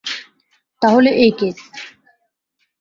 [0.81, 1.57] তাহলে এই কেস!